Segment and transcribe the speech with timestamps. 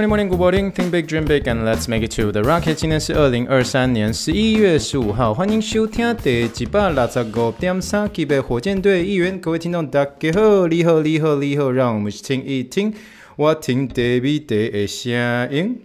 [0.00, 0.72] Morning, morning, good morning.
[0.72, 2.74] Think big, dream big, and let's make it to the rocket.
[2.74, 9.38] 今天是二零二三年十一月十五号，欢迎收听第一百六十五点三集的火箭队一员。
[9.38, 12.94] 各位听众，大家好，你好，你好，你好，让我们听一听
[13.36, 15.12] 我听 David 的声
[15.50, 15.82] 音。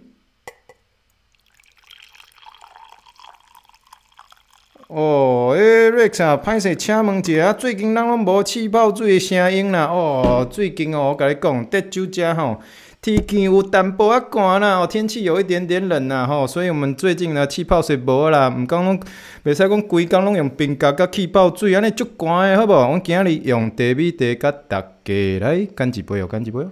[4.88, 9.84] 哦，诶，Rex 啊，歹势，请问一下，最近咱拢无气泡水的声音啦？
[9.84, 12.62] 哦，最近哦，我甲你讲，德州遮吼。
[13.06, 19.00] 天气有淡薄仔寒啦，哦，天气有一点点冷啦，吼，所以我们最近呢气泡水无啦，毋讲拢
[19.44, 22.72] 袂使讲规工拢用冰甲甲气泡水，安尼足寒诶，好无？
[22.72, 26.70] 我今日用茶米茶甲大家来干一杯哦，干一杯哦。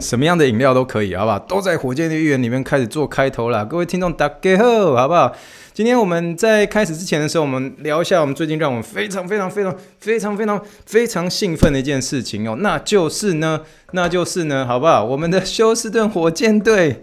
[0.00, 1.38] 什么样的饮料都可以，好不好？
[1.38, 3.64] 都在火箭的预言里面开始做开头啦。
[3.64, 5.32] 各位听众打给后，好不好？
[5.72, 13.60] 今天我们在开始之前的时候，我们聊一下我们最近让我们非常非常非常非常非常非常兴奋的一件事情哦，那就是呢，
[13.92, 15.04] 那就是呢，好不好？
[15.04, 17.00] 我们的休斯顿火箭队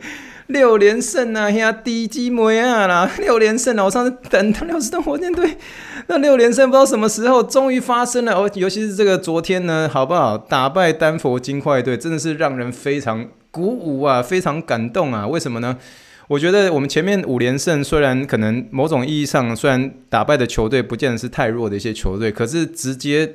[0.52, 3.83] 六连胜啊，兄弟姊妹啊啦， 六连胜啊！
[3.85, 5.58] 我上次等到休斯顿火箭队
[6.08, 10.38] 那六连胜，不知道什么时候终于发生了哦，尤其是这个昨天呢，好不好？
[10.38, 15.27] 打败丹佛金块队，真的是让人非常鼓舞啊，非常感动啊！
[15.27, 15.77] 为什么呢？
[16.27, 23.30] 我觉得我们前面五连胜，虽然可能某种意义上，虽然打败的球队不见得是太弱的一些球队，可是直接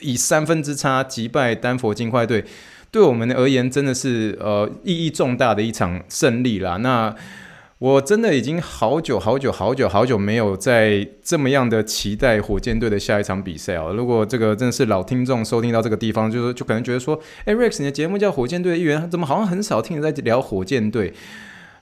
[0.00, 2.44] 以三分之差击败丹佛金块队，
[2.92, 6.76] 对我们而言真的是呃意义重大的一场胜利啦。
[6.76, 7.12] 那
[7.78, 13.92] 我真的已经好久好久好久好久没有在这么样的期待火箭队的下一场比赛哦。
[13.96, 21.14] 如果这个真的是老听众收听到这个地方，就是就可能觉得说，哎，Rex，你的节目叫火箭队的一员，怎么好像很少听你在聊火箭队？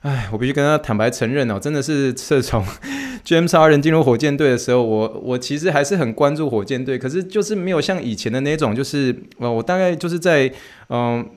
[0.01, 2.65] 哎，我必须跟他坦白承认哦，真的是自从
[3.25, 10.51] James Harden 进入火箭队的时候，我我其实还是很关注火箭队，可是就是没有像以前的那种，就是呃，我大概就是在
[10.89, 11.27] 嗯、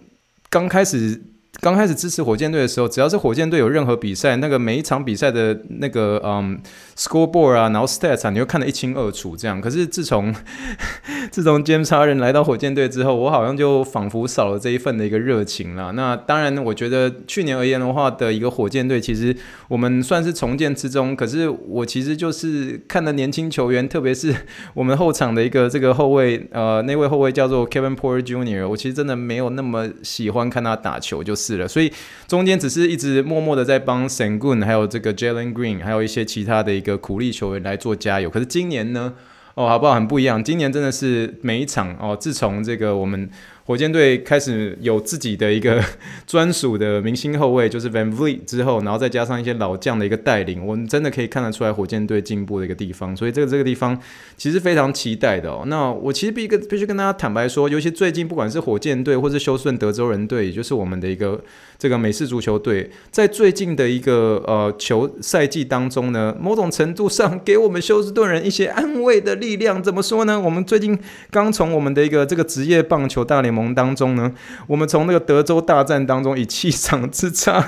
[0.48, 1.20] 刚开始。
[1.64, 6.60] 刚开始支持火箭队的时候，只要是火箭队有任何比赛，那个每一场比赛的那个嗯
[6.94, 9.34] scoreboard 啊，然后 stats 啊，你会看得一清二楚。
[9.34, 10.34] 这样，可是自从
[11.32, 15.92] 自从 James Harden 来到火箭队之后，我好像就仿佛少了这一份的一个热情了。
[15.92, 19.34] 那当然，我觉得去年而言的话的一个火箭队，其实
[19.68, 21.16] 我们算是重建之中。
[21.16, 24.34] 可是我其实就是看的年轻球员，特别是
[24.74, 31.53] 我们后场的一个这个后卫，呃，那位后卫叫做 Kevin Porter Jr.，我其实真的没有那么喜欢看他打球，就是。
[31.68, 31.92] 所以
[32.26, 38.28] 中间只是一直默默的在帮 Sengun，还有这个 Jalen Green，还有一些其他的一个苦力球员来做加油。
[38.28, 39.12] 可是今年呢，
[39.54, 39.94] 哦，好不好？
[39.94, 40.42] 很不一样。
[40.42, 43.30] 今年真的是每一场哦，自从这个我们。
[43.66, 45.82] 火箭队开始有自己的一个
[46.26, 53.16] 专属的明星后卫，就是 VanVleet 之后，然后再加上一些老将的一个带领，我们真的可以看得出来火箭队进步的一个地方。
[53.16, 53.98] 所以这个这个地方
[54.36, 55.64] 其实非常期待的哦。
[55.66, 61.42] 那我其实必跟必须跟大家坦白说，尤其最近不管是火箭队或是休斯顿德州人队，也就是我们的一个
[61.78, 69.82] 这个美式足球队，在最近的一个呃球赛季当中呢，某种程度上给我们休斯顿人一些安慰的力量。
[69.82, 70.40] 怎么说呢？
[70.40, 70.98] 我们最近
[71.30, 74.32] 刚从我们的一个这个职业棒球大联盟当中呢，
[74.66, 77.64] 我们从那个德州大战当中以气场之差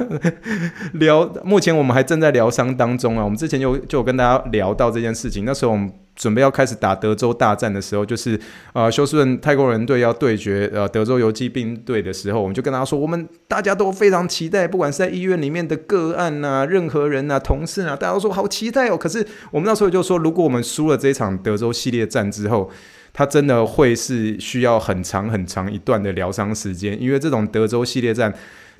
[0.95, 3.25] 疗，目前我们还正在疗伤当中啊。
[3.25, 8.41] 我们之前就就有跟大家聊到这件事情，那时候我们准备要开始打德州大战的时候，就是
[8.73, 18.97] 呃休斯顿太空人队要对决呃德州游击兵队的时候，我们就跟他说，我们大家都非常期待，不管是在医院里面的个案啊，任何人啊，同事啊，大家都说好期待哦。
[18.97, 22.71] 可是我们那时候就说，如果我们输了这一场德州系列战之后，
[23.13, 28.33] 他真的会是需要很长很长一段的疗伤时间，因为这种德州系列战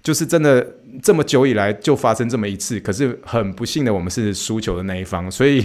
[0.03, 0.65] 就是真的
[1.03, 5.65] 这么久以来就发生这么一次，可是很不幸的我们是输球的那一方，所以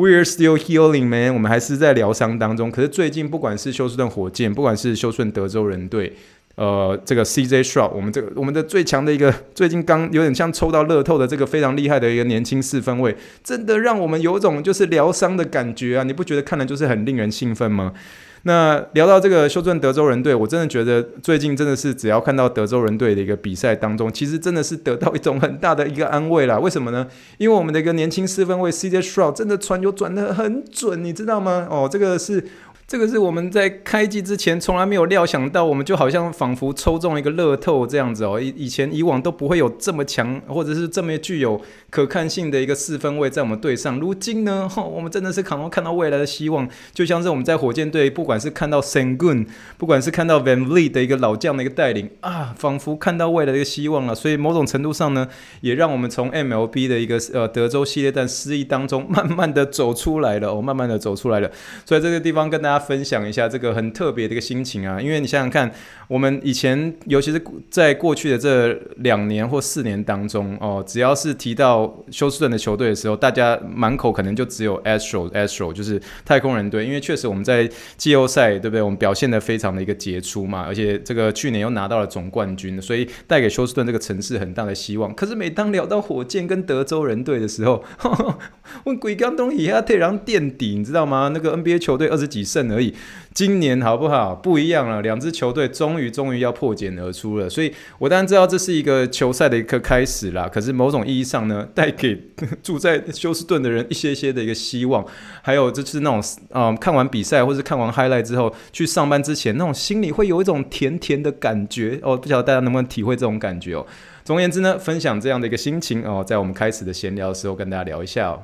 [0.00, 2.70] we're still healing man，我们还是在疗伤当中。
[2.70, 6.12] 可是最近不管是休斯顿火箭，不管是休斯顿德州人队。
[6.56, 16.02] 呃，这个 CJ s h r o p 我们这个我们的最强的一个，最近刚有点像抽到乐透的这个非常厉害的一个年轻四分位，真的让我们有种就是疗伤的感觉啊！
[16.02, 17.94] 你不觉得看了就是很令人兴奋吗？
[18.42, 26.58] 那聊到这个休斯顿德州人队，我真的觉得最近真的是只要看到德州人队的一个比赛当中，其实真的是得到一种很大的一个安慰啦。
[26.58, 27.06] 为什么呢？
[27.38, 31.66] 因为我们的一个年轻四分卫 CJ Stroud 真的传球转的很准，你知道吗？
[31.70, 32.44] 哦，这个是。
[32.90, 38.40] 这个是我们在开季之前从来没有料想到，我们就好像仿佛抽中了一个乐透这样子哦。
[38.40, 44.00] 以以前以往都不会有这么强，或者是这么具有可看性的一个四分卫在我们队上。
[44.00, 49.46] 如今呢，我们真的是可能看到未来的希望，就像是我们在火箭队，不管是看到 s a n g u n
[49.78, 54.16] 不管是看到 van vlee 的一个老将的一个带领啊，仿佛看到未来的一个希望了。
[54.16, 55.28] 所以某种程度上呢，
[55.60, 61.48] 也让我们从 MLB 的一个呃德州系列战失意当中，慢慢的走出来了哦，慢慢的走出来了。
[61.86, 62.79] 所以这个地方跟大家。
[62.80, 65.70] 分享一下这个很特别的一个心情啊，因为你想想看，
[66.08, 67.40] 我们以前，尤其是
[67.70, 77.68] 在过去的这两年或四年当中，哦，只要是提到休斯顿的球队的时候，大家满口可能就只有 Astro，Astro 就是太空人队，因为确实我们在
[77.98, 78.80] 季后赛，对不对？
[78.80, 85.12] 我们表现得非常的一个杰出嘛，而且这个去年又拿到了总冠军，所以带给休斯顿这个城市很大的希望。
[85.14, 87.84] 可是每当聊到火箭跟德州人队的时候，
[88.84, 91.30] 问鬼刚东以下退让垫底，你知道吗？
[91.34, 92.69] 那个 NBA 球队二十几胜。
[92.72, 92.94] 而已，
[93.34, 94.34] 今年好不好？
[94.34, 97.48] 不一样了，两支球队终于终于要破茧而出了。
[97.48, 100.48] 所以我当然知道这是一个球赛的一个开始啦。
[100.48, 102.18] 可是某种意义上呢， 带给
[102.62, 105.04] 住在休斯顿的人一些些的一个希望。
[105.42, 112.16] 还有就是那种啊、看完比赛或是看完 highlight 之后去上班之前，那种心里会有一种甜甜的感觉哦。
[112.16, 113.86] 不晓得大家能不能体会这种感觉哦。
[114.24, 118.42] 总而言之呢，分享这样的一个心情哦，在我们开始的闲聊的时候跟大家聊一下哦。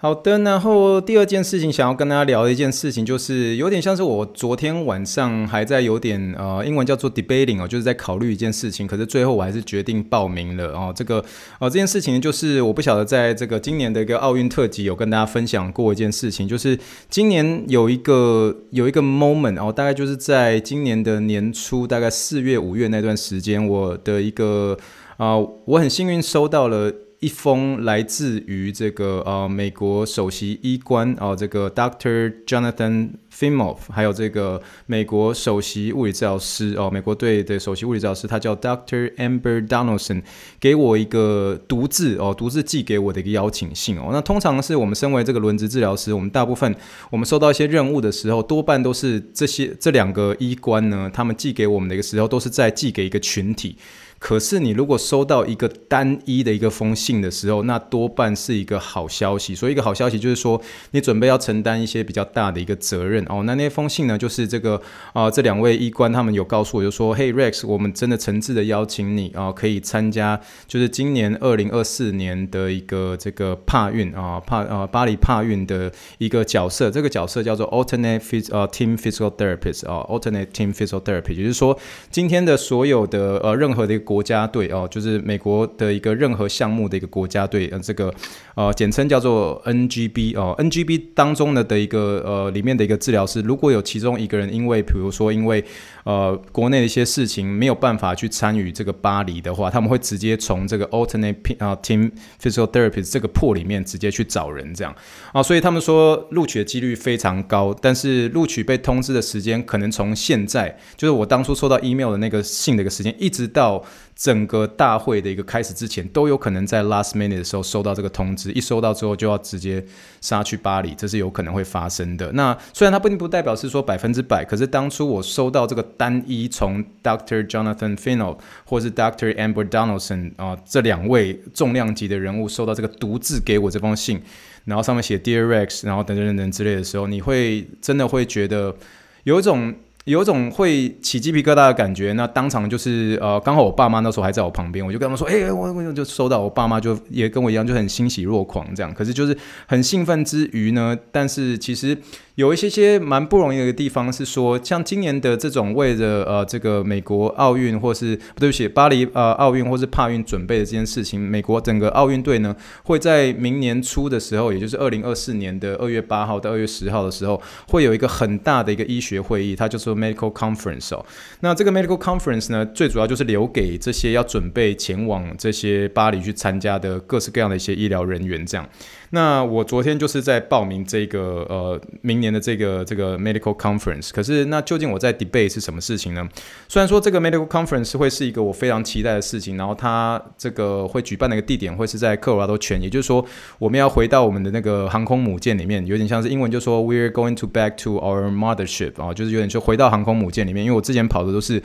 [0.00, 10.92] 好的，然后第二件事情想要跟大家聊的一件事情，就是有点像是我昨天晚上还在有点呃，英文叫做 debating 哦，就是在考虑一件事情，可是最后我还是决定报名了哦。
[10.94, 11.18] 这个
[11.58, 16.78] 哦，这件事情就是我不晓得在这个今年的一个奥运特辑有跟大家分享过一件事情，就是
[17.10, 24.78] 今年有一个有一个 moment 哦，大概就是在今年的年初，大概四月五月那段时间，我的一个
[25.16, 26.92] 啊、我很幸运收到了。
[27.20, 40.22] 一封来自于这个呃美国首席医官哦、呃，这个 Doctor Jonathan Fimov，还有这个美国首席物理治疗师哦、呃，美国队的首席物理治疗师，他叫 Doctor Amber Donaldson，
[40.60, 44.10] 给我一个独自哦，独自寄给我的一个邀请信哦。
[44.12, 46.72] 那通常是我们身为这个轮值治疗师，我们大部分
[47.10, 53.76] 我们收到一些任务的时候，多半都是这些这两个医官呢，他们寄给我们的一个时候，都是在寄给一个群体。
[54.18, 59.54] 可是你如果收到一个单一的一个封信的时候，那多半是一个好消息。
[59.54, 60.60] 所以一个好消息就是说，
[60.90, 63.44] 你准备要承担一些比较大的一个责任哦。
[63.44, 64.82] 那那封信呢，就是这个
[65.12, 76.90] 啊、这两位医官他们有告诉我，就说：“Hey Rex，我们真的诚挚的邀请你啊、可以参加，就是今年二零二四年的一个这个帕运啊帕呃巴黎帕运的一个角色。
[76.90, 81.78] 这个角色叫做 Alternate Phys 呃 Team Physical Therapist 啊，Alternate Team Physical Therapist，也就是说，
[82.10, 84.07] 今天的所有的呃任何的。
[84.08, 88.14] 国家队哦，就是美国的一个任何项目的一个国家队，呃，这个
[88.54, 95.62] 呃简称叫做 NGB 哦，NGB 当中呢的一个呃里面的一个治疗师，如果有其中一个人因为比如说因为
[96.04, 102.10] 呃国内的一些事情没有办法去参与这个巴黎的话，他们会直接从这个 Alternate 啊 Team
[102.40, 104.94] Physical Therapist 这个破里面直接去找人这样
[105.32, 113.84] 啊，所以他们说录取的几率非常高，但是录取被通知的时间可能从现在就是我当初收到 email 的那个信的一个时间，一直到。
[114.14, 119.84] 整个大会的一个开始之前，都有可能在 last minute 的时候收到这个通知，一收到之后就要直接
[120.20, 122.32] 杀去巴黎，这是有可能会发生的。
[122.32, 127.46] 那虽然它并不代表是说百分之百，可是当初我收到这个单一从 Dr.
[127.46, 129.34] Jonathan Fino 或是 Dr.
[129.36, 134.20] Amber Donaldson 啊、这两位重量级的人物收到这个独自给我这封信，
[134.64, 138.74] 然后上面写 Dear Rex，然后等等等等之类的时候，你会真的会觉得
[139.22, 139.74] 有一种。
[140.04, 148.92] 有种会起鸡皮疙瘩的感觉，那当场就是呃，刚好我爸妈那时候还在我旁边，我就跟他们说，哎、我我就收到，我爸妈就也跟我一样，就很欣喜若狂这样。
[148.94, 149.36] 可是就是
[149.66, 151.96] 很兴奋之余呢，但是其实。
[152.38, 171.04] 有一些些蛮不容易的一个地方是说，像今年的这种为了呃这个美国奥运或是不对不起巴黎呃奥运或是帕运准备的这件事情，美国整个奥运队呢会在明年初的时候，也就是二零二四年的二月八号到二月十号的时候，会有一个很大的一个医学会议，它叫 Medical Conference 哦。
[171.40, 178.68] 那这个 Medical Conference 呢，最主要就是留给这些要准备前往这些巴黎去参加的各式各样的一些医疗人员这样。
[179.10, 186.28] 那我昨天就是在报名这个呃明年的这个这个 medical conference，可是那究竟我在 debate 是什么事情呢？
[186.68, 193.24] 虽然说这个 medical conference 会是一个我非常期待的事情，然后它这个会举办的一个地点会是在科罗拉多泉，也就是说
[193.58, 201.62] 我们要回到我们的那个航空母舰里面，有点像是英文就说 we're going to back to our mothership 啊，就是有点就回到航空母舰里面，因为我之前跑的都是。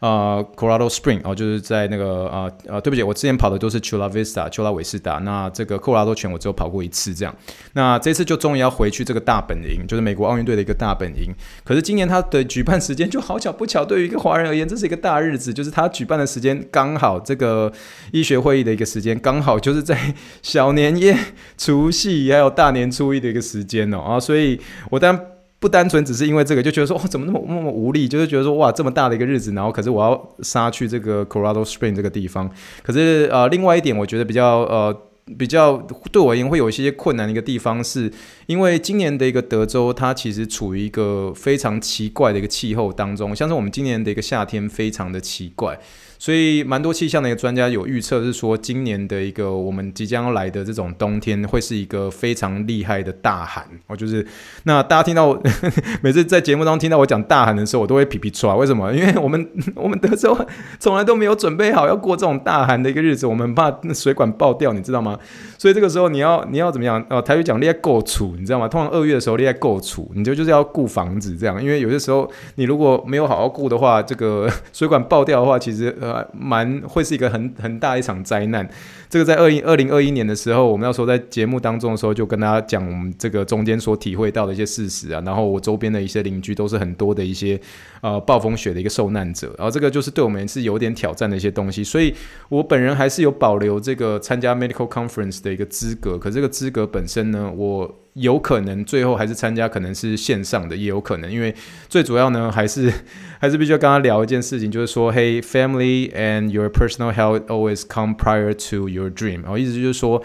[0.00, 5.14] 呃，Colorado Spring 哦，就是在那个呃呃，对不起，我之前跑的都是 Chula Vista 丘拉韦斯达。
[5.18, 7.34] 那这个科罗拉多全我只有跑过一次，这样。
[7.72, 11.32] 那这次就终于要回去这个大本营，就是美国奥运队的一个大本营。
[11.64, 17.72] 可是今年它的举办时间就好巧不巧，对于一个华人而言，这是一个大日子，就是他举办的时间刚好这个
[18.12, 21.16] 医学会议的一个时间，刚好就是在小年夜、
[21.56, 24.60] 除夕还有大年初一的一个时间哦啊，所以
[24.90, 25.18] 我当。
[25.66, 28.06] 不单纯只是因为这个，就觉得说，哦，怎么那么那么无力？
[28.06, 32.48] 就是觉得说，哇，这么大的一个日子，然后可是我要杀去这个 Colorado Spring 这个地方。
[32.84, 34.96] 可是呃，另外一点，我觉得比较呃
[35.36, 35.76] 比较
[36.12, 38.08] 对我而言会有一些困难的一个地方，是
[38.46, 45.76] 因为今年的一个德州，它其实处于一个非常奇怪的一个气候当中，像是我们今年的一个夏天非常的奇怪。
[46.18, 53.96] 所以，蛮多气象的一个专家有预测是说，今年的一个我们即将要来的这种冬天，会是一个非常厉害的大寒哦。
[53.96, 54.26] 就是
[54.64, 55.38] 那大家听到
[56.02, 58.56] 每次在节目中听到我讲大寒的时候，我都会皮皮剉。
[58.56, 58.92] 为什么？
[58.94, 59.46] 因为我们
[59.76, 60.36] 我们德州
[60.80, 65.18] 从来都没有准备好要过这种大寒的一个日子，我们怕水管爆掉，你知道吗？
[65.58, 67.04] 所以这个时候你要你要怎么样？
[67.10, 68.66] 哦，台语讲你要够储，你知道吗？
[68.66, 71.62] 通常二月的时候你要够储，你就就是要顾房子这样。
[71.62, 75.94] 因为有些时候你如果没有好好顾的话，这个水管爆掉的话，其实。
[76.12, 78.68] 呃，蛮会是一个很很大一场灾难。
[79.08, 85.22] 这个在二一二零二一年的时候，我们要说在节目当中的时候，就跟大家讲我们这个中间所体会到的一些事实啊。
[85.24, 87.60] 然后我周边的一些邻居都是很多的一些
[88.00, 89.54] 呃暴风雪的一个受难者。
[89.58, 91.82] 然后这个就是对我们是有点挑战的一些东西。
[91.84, 92.14] 所以
[92.48, 96.18] 我本人还是有保留这个参加 medical conference 的一个资格。
[96.18, 98.02] 可这个资格本身呢，我。
[98.16, 101.54] 有可能最后还是参加，可能是线上的，也有可能，因为
[101.86, 102.90] 最主要呢，还是
[103.38, 109.42] 还是必须要跟他聊一件事情，就是说，Hey, family and your personal health always come prior to your dream。
[109.42, 110.16] 然后意思就是说，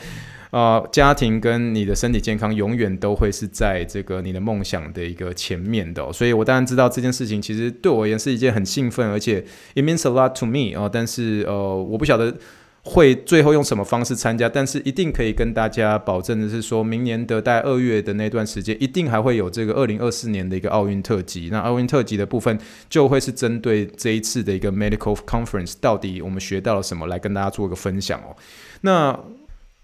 [0.51, 9.43] 啊、呃，家庭跟你的身体健康永远都会是在这个你的梦想的一个前面的、所以我当然知道这件事情其实对我而言是一件很兴奋，而且
[9.75, 10.89] it means a lot to me、哦。
[10.91, 12.33] 但是呃，我不晓得。
[12.83, 14.49] 会最后用什么方式参加？
[14.49, 21.49] 但是一定可以跟大家保证的是，说明年的在二月的那段时间，一定还会有这个二零二四年的一个奥运特辑。
[21.51, 22.57] 那奥运特辑的部分
[22.89, 28.35] 就会是针对这一次的一个 Medical Conference，到底我们学到了什么，来跟大家做一个分享哦。
[28.81, 29.19] 那。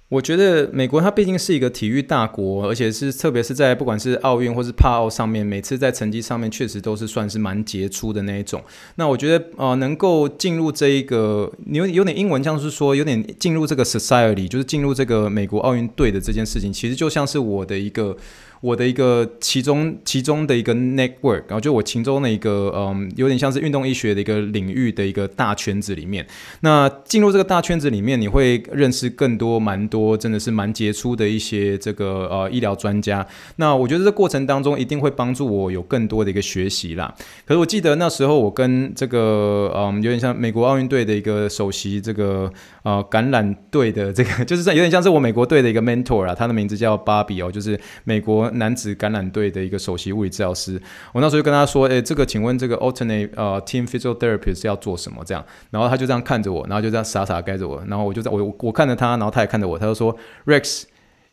[0.10, 8.64] 我觉得美国它毕竟是一个体育大国，而且是特别是在不管是奥运或是帕奥上面，每次在成绩上面确实都是算是蛮杰出的那一种。
[8.96, 18.16] 那我觉得呃，能够进入这一个，有有点英文像是说有点进入这个 society，就是进入这个美国奥运队的这件事情，其实就像是我的一个。
[18.62, 26.26] 我的一个其中其中的一个 network，然后就我其中的一个嗯，有点像是运动医学的一个领域的一个大圈子里面。
[26.62, 33.26] 那进入这个大圈子里面，你会认识更多蛮多，真的是蛮杰出的一些这个呃医疗专家。
[33.58, 37.14] 那我觉得这过程当中一定会帮助我有更多的一个学习啦。
[37.46, 42.52] 可是我记得那时候我跟这个嗯，有点像美国奥运队的一个首席这个
[42.88, 48.48] 呃橄榄队的这个， 就是有点像是我美国队的一个 mentor 啊，他的名字叫芭比哦，就是美国。
[48.58, 60.16] 男子橄榄队的一个首席物理治疗师，我那时候就跟他说：“诶、这个，请问这个 alternate 呃 team physical therapy 是要做什么？”这样，然后他就这样看着我，然后就这样傻傻盖着我，然后我就在我我看着他，然后他也看着我，他就说
[60.46, 60.84] ，Rex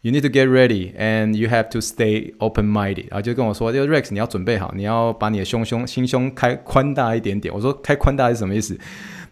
[0.04, 8.78] You need to get ready and you have to stay open-minded。”然后就跟我说：“就 Rex，你要准备好，你要把你的胸胸心胸开宽大一点点。”我说：“开宽大是什么意思？”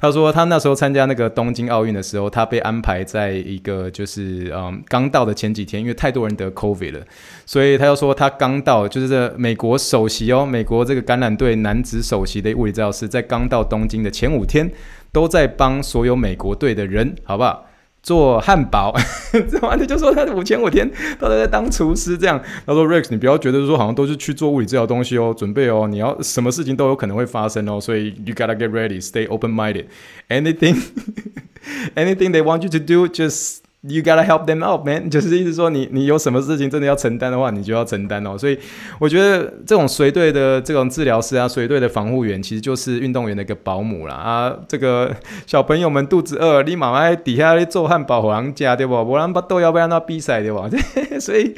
[0.00, 7.00] 他说他那时候参加那个东京奥运的时候，他被安排在一个就是嗯刚到的前几天，因为太多人得 COVID 了，
[7.44, 14.72] 所以他又说他刚到，就是这美国首席哦，美国这个橄榄队男子首席的物理治疗师，在刚到东京的前五天，
[15.12, 17.66] 都在帮所有美国队的人，好不好？
[18.02, 18.92] 做汉堡，
[19.32, 20.90] 这完全就说他五千五天
[21.20, 22.42] 都在当厨师这样。
[22.66, 29.86] 他说：“Rex，你不要觉得说好像都是去做物理治疗东西哦，准备哦，你要什么事情都有可能会发生哦，所以 you gotta get ready, stay open-minded.
[30.28, 30.82] Anything,
[31.94, 35.10] anything they want you to do, just You gotta help them out, man。
[35.10, 38.38] 就是意思说你，你有什么事情真的要承担的话，你就要承担哦。
[38.38, 38.56] 所以
[39.00, 44.14] 我觉得这种随队的这种治疗师啊，随队的防护员，其实就是运动员的一个保姆啦。
[44.14, 44.56] 啊。
[44.68, 45.12] 这个
[45.48, 49.04] 小朋友们肚子饿，你妈妈在底下做汉堡王家，对不？
[49.04, 50.70] 不然把豆要不然那比赛，对吧？
[51.18, 51.52] 所以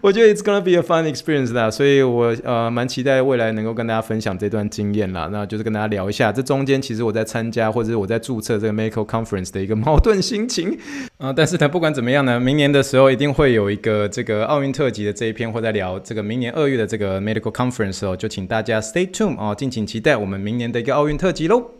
[0.00, 1.70] 我觉得 it's gonna be a fun experience 啦。
[1.70, 5.28] 所以我呃蛮期待未来能够跟大家分享这段经验啦。
[5.30, 10.76] 那就是跟大家聊一下，这中间其实我在参加或者是我在注册这个 medical conference 的一个矛盾心情
[11.18, 11.32] 啊。
[11.32, 11.59] 但是。
[11.60, 21.79] 那不管怎么样呢，明年的时候一定会有一个这个奥运特辑的这一篇，会在聊这个明年二月的这个 medical conference 哦，就请大家 stay tuned 哦，敬请期待我们明年的一个奥运特辑喽。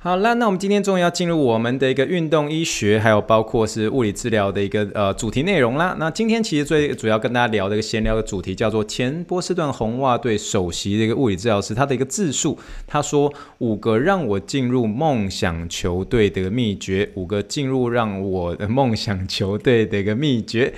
[0.00, 5.96] 好啦，那我们今天终于要进入我们的一个运动医学，还有包括是物理治疗的一个呃主题内容啦。
[5.98, 20.72] 那今天其实最主要跟大家聊的一个闲聊的主题叫做前波士顿红袜队首席的一个物理治疗师，他的一个自述，他说五个让我进入梦想球队的秘诀，五个进入让我的梦想球队的一个秘诀。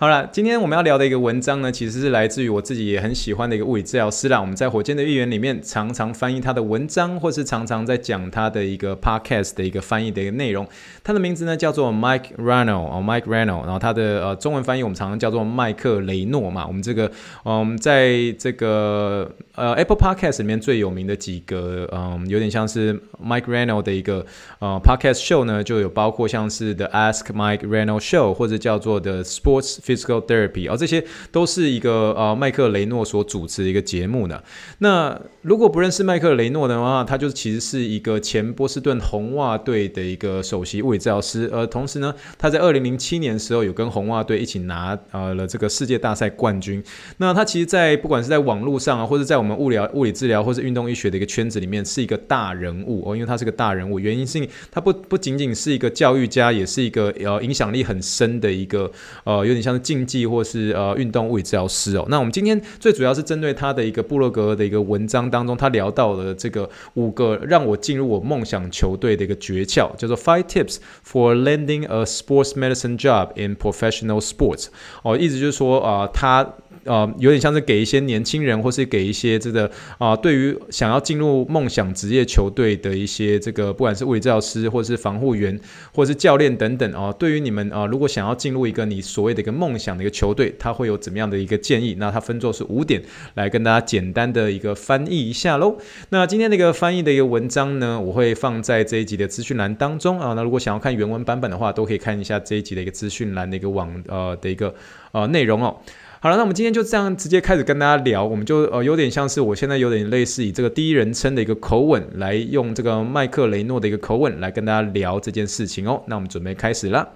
[0.00, 4.40] 好了，今天我们要聊的一个文章呢，其实是来自于我自己也很喜欢的一个物理治疗师啦。
[4.40, 10.66] 我们在火箭的预言里面常常翻译他的文章，或是常常在讲他的一个 podcast 的一个翻译的一个内容。
[11.04, 16.66] 他的名字呢叫做 Mike Rano 哦，Mike Rano 然后他的呃中文翻译我们常常叫做麦克雷诺嘛。
[16.66, 17.12] 我们这个
[17.44, 24.24] 嗯，在这个呃 Apple Podcast 里面最有名的几个嗯，有点像是 Mike Rano 的一个
[24.60, 34.40] 呃 podcast show 呢，就有包括像是 The Ask Mike Rano Show，或者叫做 The Sports Physical Therapy，而、哦、这些都是一个呃麦克雷诺所主持的一个节目呢。
[34.78, 46.82] 那如果不认识麦克雷诺的话，他就其实是一个前波士顿红袜队的一个首席物理治疗师，而同时呢，他在二零零七年的时候有跟红袜队一起拿呃了这个世界大赛冠军。
[47.16, 58.90] 那他其实，在不管是在网络上啊，或者在我们物理物理治疗或是运动医学的一个圈子里面，是一个大人物哦，因为他是个大人物，原因是他不不仅仅是一个教育家，也是一个呃影响力很深的一个
[59.24, 59.79] 呃有点像。
[59.80, 74.66] 竞技或是呃运动物理治疗师哦，那我们今天最主要是针对他的一个布洛格的一个文章当中，他聊到了这个五个让我进入我梦想球队的一个诀窍，叫做 Five Tips for Landing a Sports Medicine Job in Professional Sports。
[75.02, 76.54] 哦，意思就是说啊、呃，他。
[76.84, 79.66] 呃，有点像是给一些年轻人，或是给一些这个
[79.98, 85.58] 啊、呃，对于想要进入梦想职业球队的一些这个，不管是物理治疗师，或是防护员，
[85.92, 91.96] 或是教练等等啊、呃，对于你们啊、如果想要进入一个你所谓的一个梦想的一个球队，他会有怎么样的一个建议？
[91.98, 93.02] 那他分作是五点，
[93.34, 95.76] 来跟大家简单的一个翻译一下喽。
[96.08, 100.32] 那今天那个翻译的一个文章呢，我会放在这一集的资讯栏当中啊。
[100.34, 104.74] 那如果想要看原文版本的话，都可以看一下这一集的一个资讯栏的一个网呃的一个
[105.12, 105.76] 呃内容哦。
[106.22, 116.02] 好了，那我们今天就这样直接开始跟大家聊，我们就呃有点像是我现在有点类似以这个第一人称的一个口吻来用这个麦克雷诺的一个口吻来跟大家聊这件事情哦。
[116.08, 117.08] 那我们准备开始了。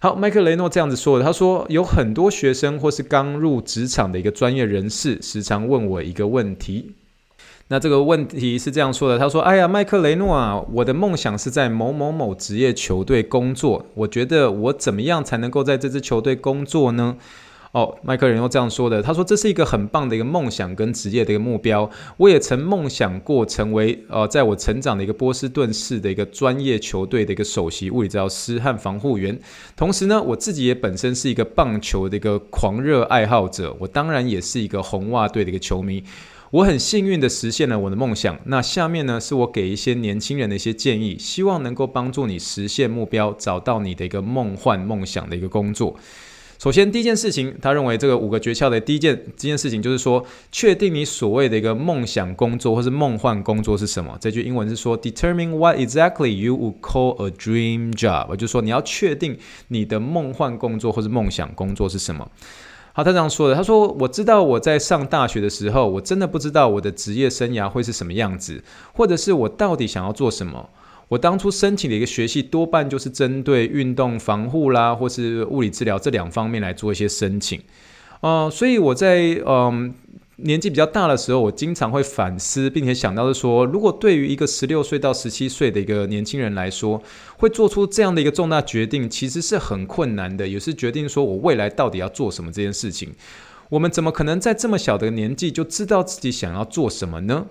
[0.00, 6.90] 好，麦克雷诺这样子说的，他说有很多学生或是刚入职场的一个专业人士，时常问我一个问题。
[7.68, 17.16] 那这个问题是这样说的，他说：“哎呀，麦克雷诺啊，我的梦想是在某某某职业球队工作，我觉得我怎么样才能够在这支球队工作呢？”
[17.74, 19.02] 哦，迈克雷诺这样说的。
[19.02, 21.90] 他说：“这是一个很棒的一个梦想跟职业的一个目标。
[22.18, 29.36] 我也曾梦想过成为呃，在我成长的一个波士顿市的一个专业球队的一个首席物理治疗师和防护员。
[29.74, 33.76] 同时呢，我自己也本身是一个棒球的一个狂热爱好者。
[33.80, 36.04] 我当然也是一个红袜队的一个球迷。
[36.52, 38.38] 我很幸运的实现了我的梦想。
[38.44, 45.96] 那下面呢，是我给一些年轻人的一些建议，希望能够帮助你实现目标，找到你的一个梦幻梦想的一个工作。”
[46.64, 54.16] 首先，第一件事情，他认为这个五个诀窍的第一件第一件事情就是说，确定你所谓的一个梦想工作或是梦幻工作是什么。
[54.18, 59.36] 这句英文是说，Determine what exactly you would call a dream job，也就是说，你要确定
[59.68, 62.26] 你的梦幻工作或是梦想工作是什么。
[62.94, 70.70] 好，他这样说的，他说：“我知道我在上大学的时候，我真的不知道我的职业生涯会是什么样子，或者是我到底想要做什么。”
[71.08, 77.60] 我当初申请的一个学系多半就是针对运动防护啦，或是物理治疗这两方面来做一些申请，
[78.20, 79.94] 呃，所以我在嗯、
[80.36, 87.00] 年纪比较大的时候，我经常会反思，并且想到是说，如果对于一个十六岁到十七岁的一个年轻人来说，
[87.36, 93.12] 会做出这样的一个重大决定，其实是很困难的，也是决定说我未来到底要做什么这件事情。
[93.68, 97.46] 我们怎么可能在这么小的年纪就知道自己想要做什么呢？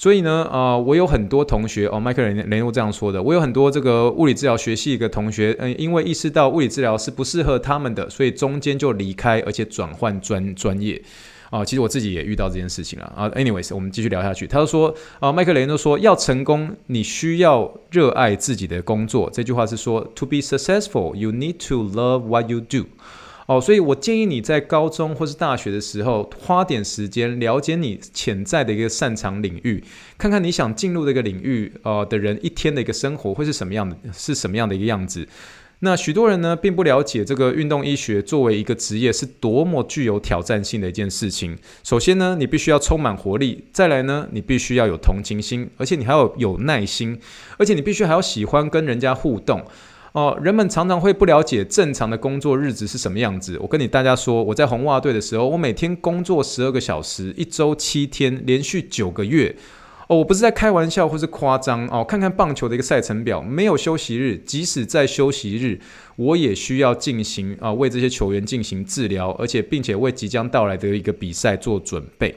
[0.00, 3.22] 所以呢，啊、呃，我有很多同学哦，麦克雷雷诺这样说的。
[3.22, 11.02] 我有很多这个物理治疗学系的同学，嗯，因为意识到物理治疗是不适合他们的，所以中间就离开，而且转换专专业。
[11.50, 13.28] 啊、其实我自己也遇到这件事情了啊。
[13.32, 14.46] Anyways，我们继续聊下去。
[14.46, 19.28] 他就说，啊、呃，麦克雷诺说，要成功，你需要热爱自己的工作。
[19.30, 22.86] 这句话是说，To be successful, you need to love what you do。
[23.50, 29.82] 哦，所以我建议你在高中或是大学的时候，花点时间了解你潜在的一个擅长领域，
[30.16, 35.26] 看看你想进入这个领域呃的人一天的一个生活会是什么样的，是什么样的一个样子。
[35.80, 41.58] 那许多人呢，并不了解这个运动医学作为一个职业是多么具有挑战性的一件事情。
[41.82, 47.18] 首先呢，你必须要充满活力；再来呢，你必须要有同情心，而且你还要有耐心，
[47.58, 49.64] 而且你必须还要喜欢跟人家互动。
[50.12, 53.56] 哦，人们常常会不了解正常的工作日子是什么样子。
[53.60, 59.54] 我跟你大家说，我在红袜队的时候，我每天工作十二个小时，一周七天，连续九个月。
[60.08, 62.02] 哦，我不是在开玩笑或是夸张哦。
[62.02, 65.78] 看看棒球的一个赛程表，没有休息日，即使在休息日，
[66.16, 72.34] 我也需要进行啊，为这些球员进行治疗，而且并且为即将到来的一个比赛做准备。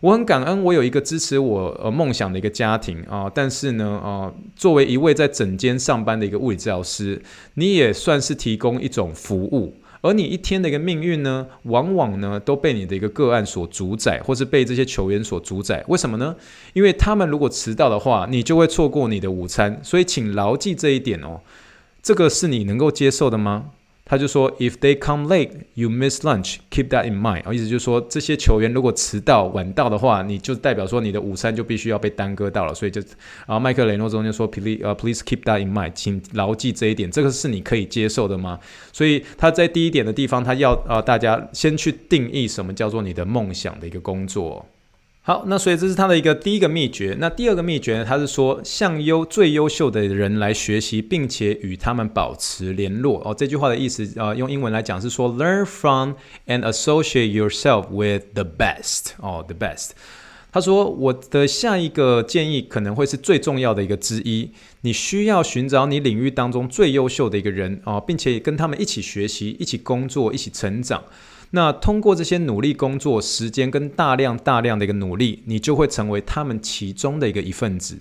[0.00, 3.30] 我很感恩，我有一个支持我呃梦想的一个家庭啊。
[3.34, 7.20] 但是呢，啊，作为一位在整间上班的一个物理治疗师，
[7.54, 9.74] 你也算是提供一种服务。
[10.00, 15.84] 而你一天的一个命运呢，往往呢都被你的一个个案所主宰，或是被这些球员所主宰。
[15.88, 16.34] 为什么呢？
[16.72, 19.78] 因为他们如果迟到的话，你就会错过你的午餐。
[19.82, 21.42] 所以请牢记这一点哦，
[22.02, 23.66] 这个是你能够接受的吗？
[24.10, 26.56] 他就说，If they come late, you miss lunch.
[26.68, 27.52] Keep that in mind。
[27.52, 32.74] 意思就是说，这些球员如果迟到、晚到的话，你就代表说你的午餐就必须要被耽搁到了。
[32.74, 33.00] 所以就，
[33.46, 37.08] 然后麦克雷诺中就说，Please, 呃，Please keep that in mind，请牢记这一点。
[37.08, 38.58] 这个是你可以接受的吗？
[38.92, 44.66] 所以他在第一点的地方，他要呃大家先去定义什么叫做你的梦想的一个工作。
[45.30, 47.16] 好，那所以这是他的一个第一个秘诀。
[47.20, 53.22] 那第二个秘诀呢，他是说向优最优秀的人来学习，并且与他们保持联络。
[53.24, 56.14] 哦，这句话的意思啊、呃，用英文来讲是说，learn from
[56.48, 59.12] and associate yourself with the best。
[59.20, 59.90] 哦，the best。
[60.50, 71.00] 他说，我的下一个建议可能会是最重要的一个之一，你需要寻找你领域当中最优秀的一个人、哦，并且跟他们一起学习、一起工作、一起成长。
[71.52, 77.98] 那通过这些努力工作时间跟大量大量的一个努力，你就会成为他们其中的一个一份子，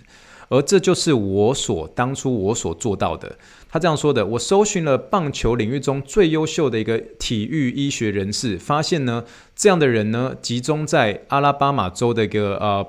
[0.50, 3.38] 而这就是我所当初我所做到的。
[3.70, 9.24] 他这样说的：我搜寻了棒球领域中最优秀的一个体育医学人士，发现呢，
[9.56, 12.86] 这样的人呢，集中在阿拉巴马州的一个呃。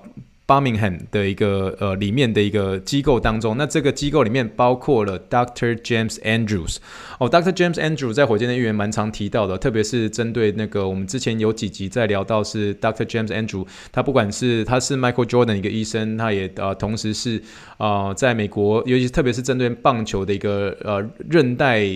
[0.51, 5.77] Birmingham 的一个呃里面的一个机构当中，那这个机构里面包括了 Dr.
[5.77, 6.79] James Andrews
[7.21, 7.53] 哦，Dr.
[7.53, 13.05] James Andrews 在火箭的预言蛮常提到的，特别是针对那个我们之前有几集在聊到是 Dr.
[13.05, 17.41] James Andrews，他不管是他是 Michael Jordan 一个医生，他也呃同时是、
[17.79, 21.89] 呃、在美国，尤其特别是针对棒球的一个呃韧带。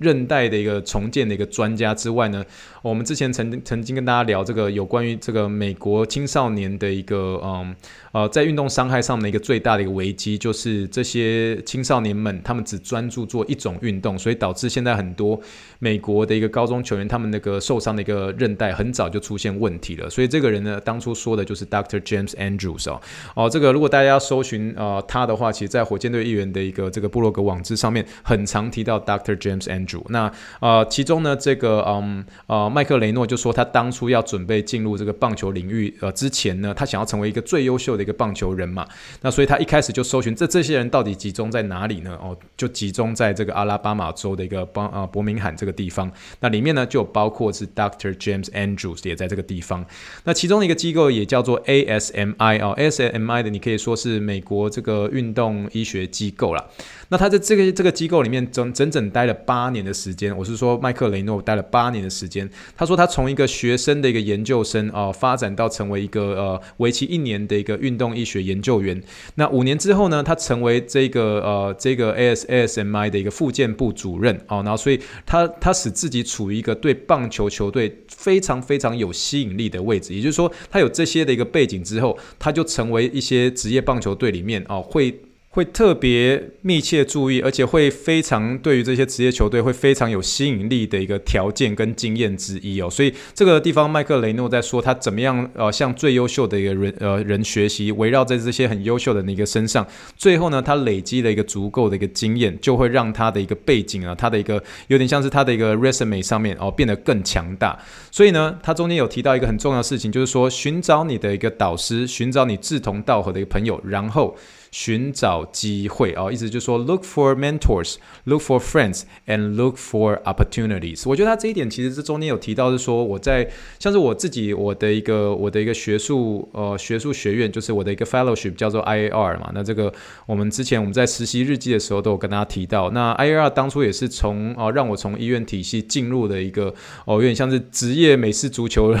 [0.00, 2.42] 韧带的一个重建的一个专家之外呢，
[2.82, 7.76] 我们之前曾曾经跟大家聊这个有关于这个美国青少年的一个嗯
[8.12, 15.38] 呃在运动伤害上的一个最大的一个危机，就是这些青少年们他们只专注做一种运动，所以导致现在很多
[15.78, 20.08] 美国的一个高中球员他们那个受伤的一个韧带很早就出现问题了。
[20.08, 22.00] 所以这个人呢，当初说的就是 Dr.
[22.00, 23.00] James Andrews 哦
[23.34, 29.36] 哦，这个如果大家要搜寻呃他的话，其实在火箭队议员的一个这个部落格网志上面很常提到 Dr.
[29.36, 30.02] James Andrew。
[30.08, 38.86] 那呃，其中呢，这个嗯呃，麦克雷诺就说，他当初要准备进入这个棒球领域呃之前呢，他想要成为一个最优秀的一个棒球人嘛。
[39.20, 42.16] 那所以他一开始就搜寻这这些人到底集中在哪里呢？
[42.22, 46.10] 哦，就集中在这个阿拉巴马州的一个邦呃伯明翰这个地方。
[46.40, 48.14] 那里面呢，就包括是 Dr.
[48.14, 49.84] James Andrews 也在这个地方。
[50.24, 56.64] 那其中一个机构也叫做 ASMI 哦，ASMI 的你可以说是美国这个运动医学机构啦。
[57.08, 62.48] 那他在这个这个机构里面整整整待了八年的时间，我是说麦克雷诺待了八年的时间。
[62.76, 69.00] 他说他从一个学生的一个研究生啊、发展到成为一个呃为期一年的一个运动医学研究员。
[69.36, 74.62] 那五年之后呢，他成为这个呃这个 AS ASMI 的一个复健部主任哦。
[74.64, 80.14] 然后所以他他使自己处于一个对棒球球队非常非常有吸引力的位置。
[80.14, 85.20] 也就是说，他有这些的一个背景之后，他就成为一些职业棒球队里面哦会。
[85.52, 92.88] 会特别密切注意，而且会非常对于这些职业球队会非常有吸引力的一个条件跟经验之一哦。
[92.88, 99.84] 所以这个地方，麦克雷诺在说他怎么样呃向最优秀的一个人呃人学习，围绕在这些很优秀的那个身上，
[100.16, 107.76] 最后呢，他累积了一个足够的一个经验，就会让他的一个背景啊，他的一个有点像是他的一个 resume 上面哦变得更强大。
[108.12, 114.36] 所以呢，他中间有提到一个很重要的事情，就是说寻找你的一个导师，寻找你志同道合的一个朋友，然后。
[114.70, 121.02] 寻找机会啊，意思就是说，look for mentors，look for friends，and look for opportunities。
[121.08, 129.50] 我觉得他这一点其实这中间有提到，是说我在像是我自己我的一个我的一个学术呃学术学院，就是我的一个 fellowship 叫做 IAR 嘛。
[129.52, 129.92] 那这个
[130.26, 132.90] 我们之前我们在实习日记的时候都有跟大家提到。
[132.90, 136.72] 那 IAR 当初也是从哦让我从医院体系进入的一个
[137.06, 138.94] 哦有点像是职业美式足球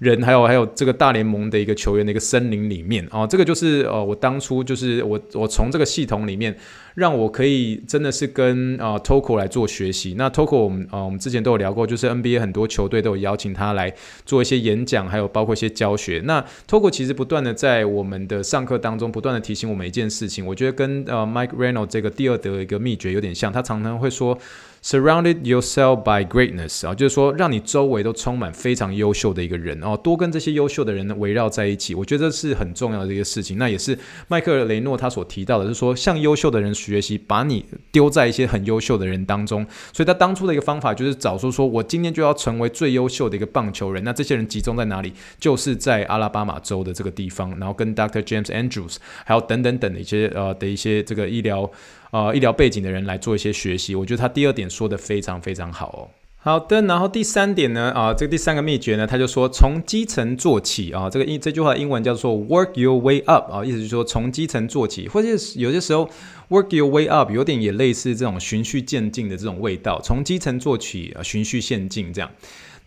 [0.00, 3.26] 人，还有还有这个大联盟的一个球员的一个森林里面哦。
[3.26, 5.13] 这个就是呃我当初就是我。
[5.14, 6.56] 我我从这个系统里面，
[6.94, 10.14] 让我可以真的是跟啊 Toko 来做学习。
[10.16, 13.92] 那 Toko 我们啊我们之前都有聊过，就是 NBA 很多球队都有邀请他来
[14.24, 16.22] 做一些演讲，还有包括一些教学。
[16.24, 24.38] 那 Toko 其实不断的在我们的上课当中不断的提醒我们一件事情，我觉得跟呃 Mike Reynolds 这个第二的一个秘诀有点像，他常常会说。
[24.86, 33.56] Surrounded yourself by greatness 啊，就是说让你周围都充满非常优秀的一个人哦，多跟这些优秀的人围绕在一起，我觉得这是很重要的一个事情。
[33.56, 39.66] 那也是迈克雷诺他所提到的，是说向优秀的人学习，把你丢在一些很优秀的人当中。
[39.92, 44.02] 所以他当初的一个方法就是找出说，我今天就要成为最优秀的一个棒球人。
[44.04, 45.12] 那这些人集中在哪里？
[45.38, 48.22] 就是在阿拉巴马州的这个地方，然后跟 Dr.
[48.22, 51.70] James Andrews 还有等等等的一些呃的一些这个医疗。
[52.10, 56.23] 呃，医疗背景的人来做一些学习，我觉得他第二点说的非常非常好哦。
[56.44, 66.06] 好的，然后第三点呢，啊，这个第三个秘诀呢，他就说从基层做起啊，这个英这句话的英文叫做 work your way up 啊，意思就是说从基层做起，或者有些时候
[66.50, 72.30] work your way up 有点也类似这种循序渐进的这种味道，从基层做起啊，循序渐进这样。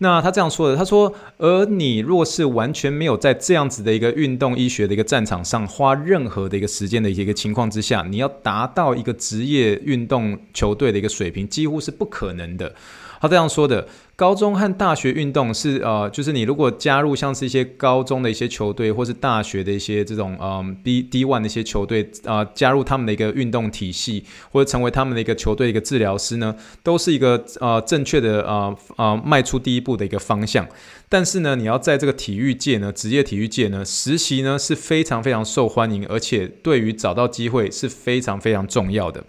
[0.00, 12.72] 那他这样说的，他说，而你若是完全没有在这样子的一个运动医学的一个战场上花任何的一个时间的一个情况之下，你要达到一个职业运动球队的一个水平，几乎是不可能的。
[13.20, 13.86] 他这样说的。
[14.18, 26.52] 高中和大学运动是呃，就是你如果加入像是一些高中的一些球队，或是大学的一些这种嗯 B D one 的一些球队啊、呃，加入他们的一个运动体系，或者成为他们的一个球队的一个治疗师呢，
[26.82, 30.66] 都是一个呃正确的呃呃迈出第一步的一个方向。
[31.08, 39.22] 但是呢，你要在这个体育界呢，职业体育界呢，实习呢是非常非常受欢迎，而且对于找到机会是非常非常重要的。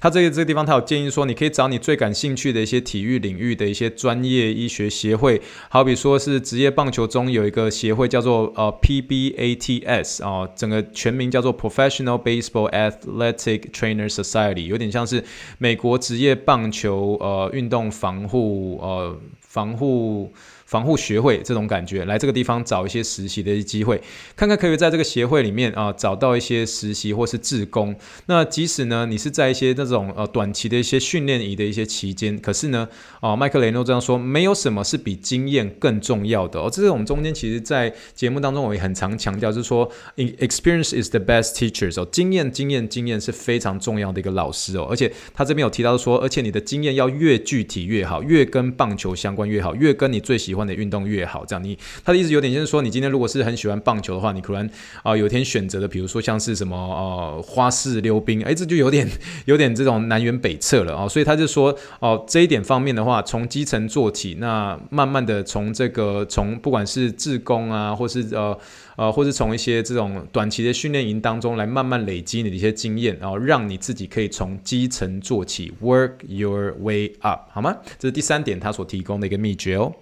[0.00, 15.22] 他这个这个地方，他有建议说，你可以找你最感兴趣的一些体育领域的一些专业医学协会，好比说是职业棒球中有一个协会叫做呃 PBATS 啊、整个全名叫做 Professional Baseball Athletic Trainer Society，有点像是
[15.58, 20.32] 美国职业棒球呃运动防护呃防护。
[20.70, 24.00] 防护学会这种感觉，来这个地方找一些实习的一些机会，
[24.36, 27.92] 看看可以在这个协会里面啊找到一些实习或是志工。
[28.26, 36.70] 那即使呢你是在一些那种呃短期的一些训练营的一些期间，可是呢啊麦克雷诺这样说，没有什么是比经验更重要的哦。
[36.72, 44.86] 这是我们中间其实在节目当中我也很常强调，就是说 experience is the best teachers 哦，经验经验经验是非常重要的一个老师哦。
[44.88, 50.59] 而且他这边有提到说，而且你的经验要越具体越好，越跟棒球相关越好，越跟你最喜欢。
[50.66, 54.68] 的运动越好，这样你他的意思有点就是说，你今天如果是很喜欢棒球的话，你可能
[55.02, 59.08] 啊、有天选择的，比如说像是什么呃花式溜冰，哎，这就有点
[59.46, 61.70] 有点这种南辕北辙了啊、所以他就说
[62.00, 68.58] 哦、呃，这一点方面的话，从基层做起，那慢慢的从这个从不管是自工啊，或是呃
[68.96, 77.76] 呃，或是从一些这种短期的训练营当中来慢慢累积你的一些经验，然后让你自己可以从基层做起，work your way up，好吗？
[77.98, 79.92] 这是第三点他所提供的一个秘诀哦。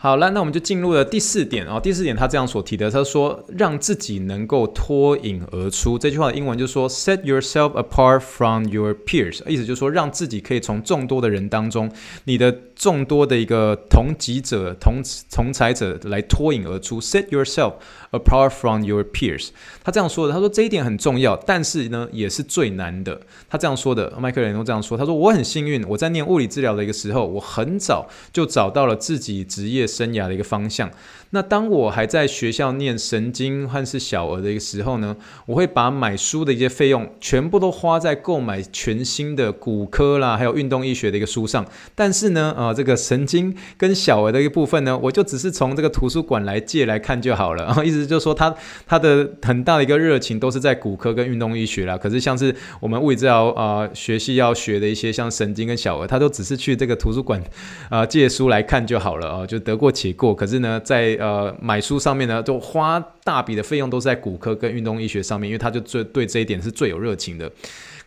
[0.00, 1.80] 好了，那我们就进入了第四点哦。
[1.82, 5.98] 第四点他这样所提的，他说让自己能够脱颖而出。
[5.98, 11.90] 这句话的英文就是说，set yourself apart from your peers，意思就是说让自己可以从众多的人当中，
[12.26, 17.00] 你的众多的一个同级者、同同才者来脱颖而出。
[17.00, 17.72] set yourself
[18.10, 19.48] apart from your peers，
[19.82, 20.32] 他这样说的。
[20.32, 23.20] 他说这一点很重要，但是呢也是最难的。
[23.48, 24.96] 他这样说的，麦克雷诺这样说。
[24.96, 30.90] 他说我很幸运，我在念物理治疗的一个时候，我很早就找到了自己职业生涯的一个方向。
[31.30, 41.66] 那当我还在学校念神经或是小儿的一个时候呢，我会把买书的一些费用全部都花在购买全新的骨科啦，还有运动医学的一个书上。
[41.94, 47.64] 但是呢，呃，这个神经跟小儿的一个部分呢，我就只是从这个图书馆来借来看就好了。
[47.64, 48.54] 然后意就是说，他
[48.86, 51.96] 他的很大的一个热情都是在骨科跟运动医学啦。
[51.96, 57.42] 可是像是我们物理治疗啊、学习要学的一些像神经跟小儿，他都只是去这个图书馆
[57.88, 60.34] 啊、借书来看就好了啊、就得过且过。
[60.34, 67.50] 可是呢，在呃，买书上面呢，就花大笔的费用都是在骨科跟运动医学上面，因为他就最对这一点是最有热情的。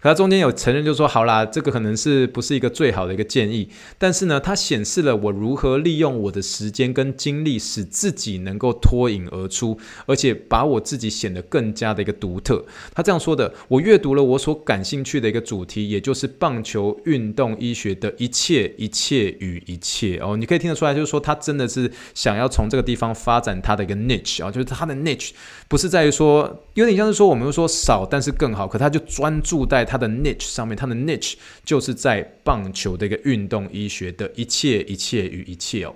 [0.01, 12.65] 可他中间有承认，就说好啦，这个可能是不是一个最好的一个建议，但是呢，它显示了我如何利用我的时间跟精力，使自己能够脱颖而出，而且把我自己显得更加的一个独特。
[12.95, 20.17] 他这样说的：我阅读了我所感兴趣的一个主题，也就是棒球运动医学的一切、一切与一切。
[20.17, 25.29] 哦，你可以听得出来，就是说他真的是想要从这个地方发展他的一个 niche 啊，就是他的 niche
[25.71, 29.85] 不是在于说，有点像是说我们说少但是更好，可他就专注在。
[29.85, 35.95] 他的 niche 上面，他的 niche 就是在棒球的一个运动医学的一切、一切与一切哦。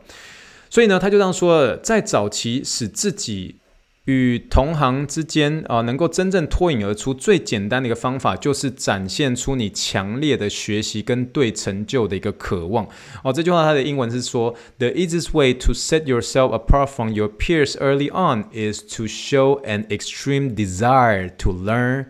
[0.70, 3.58] 所以呢，他就这样说，在早期使自己
[4.06, 12.88] 与同行之间啊，能够真正脱颖而出，最简单的一个方法就是展现出你强烈的学习跟对成就的一个渴望。
[13.24, 19.88] 哦，这句话它的英文是说：“The easiest way to set yourself apart from your peers early on is to show an
[19.88, 22.06] extreme desire to learn。”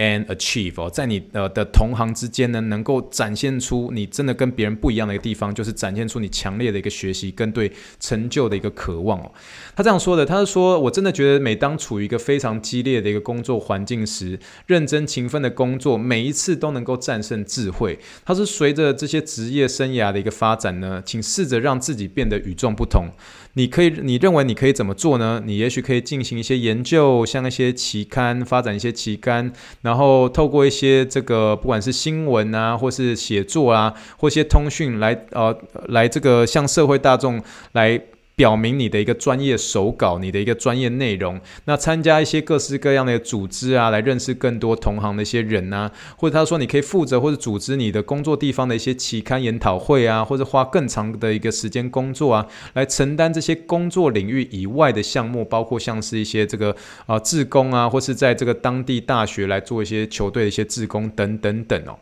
[0.00, 9.30] And achieve 哦，在你呃的同行之间呢，能够展现出你真的跟别人不一样的一个地方，就是展现出你强烈的一个学习跟对成就的一个渴望哦。
[9.76, 17.98] 他这样说的，他是说我真的觉得，每当处于一个非常激烈的一个工作环境时，认真勤奋的工作，每一次都能够战胜智慧。
[18.24, 23.10] 他是随着这些职业生涯的一个发展呢，请试着让自己变得与众不同。
[23.54, 25.42] 你可以，你认为你可以怎么做呢？
[25.44, 35.56] 你也许可以进行一些研究，像一些期刊，发展一些期刊，然后透过一些这个，不管是新闻啊，或是写作啊，或一些通讯来，呃，
[35.88, 38.00] 来这个向社会大众来。
[38.40, 41.38] 表明你的一个专业手稿，你的一个专业内容。
[41.66, 56.74] 那参加一些各式各样的组织啊，来认识更多同行的一些人啊，或者他说你可以负责或者组织你的工作地方的一些期刊研讨会啊，或者花更长的一个时间工作啊，来承担这些工作领域以外的项目，包括像是一些这个
[57.04, 61.98] 啊志工啊，或是在这个当地大学来做一些球队的一些志工等等等哦。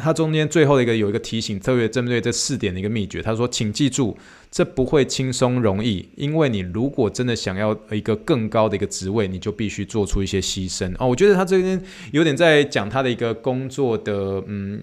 [0.00, 3.22] 他中间最后的一个有一个提醒，特别针对这四点的一个秘诀。
[3.22, 4.16] 他说：“请记住，
[4.50, 11.80] 这不会轻松容易，因为你如果真的想要一个更高的一个职位，你就必须做出一些牺牲。”哦，我觉得他这边
[12.12, 14.82] 有点在讲他的一个工作的，嗯。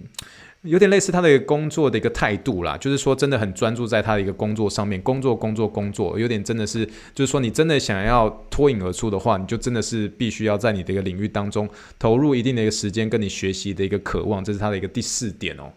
[0.64, 15.70] 有点类似他的一个工作的一个态度啦，就是说真的很专注在他的一个工作上面，工作工作工作，有点真的是，就是说你真的想要脱颖而出的话，你就真的是必须要在你的一个领域当中投入一定的一个时间，跟你学习的一个渴望，这是他的一个第四点哦。